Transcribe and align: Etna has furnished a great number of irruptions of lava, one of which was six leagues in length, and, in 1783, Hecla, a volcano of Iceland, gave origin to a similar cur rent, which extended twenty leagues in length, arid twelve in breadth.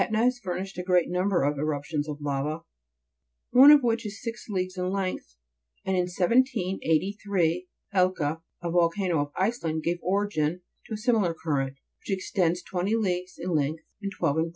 Etna 0.01 0.23
has 0.23 0.39
furnished 0.39 0.79
a 0.79 0.83
great 0.83 1.09
number 1.11 1.43
of 1.43 1.59
irruptions 1.59 2.09
of 2.09 2.21
lava, 2.21 2.63
one 3.51 3.69
of 3.69 3.83
which 3.83 4.03
was 4.03 4.19
six 4.19 4.49
leagues 4.49 4.75
in 4.75 4.89
length, 4.89 5.35
and, 5.85 5.95
in 5.95 6.05
1783, 6.07 7.67
Hecla, 7.91 8.41
a 8.63 8.71
volcano 8.71 9.19
of 9.21 9.31
Iceland, 9.37 9.83
gave 9.83 9.99
origin 10.01 10.61
to 10.87 10.95
a 10.95 10.97
similar 10.97 11.35
cur 11.35 11.59
rent, 11.59 11.75
which 11.99 12.17
extended 12.17 12.63
twenty 12.67 12.95
leagues 12.95 13.35
in 13.37 13.51
length, 13.53 13.83
arid 14.01 14.13
twelve 14.17 14.37
in 14.37 14.43
breadth. 14.45 14.49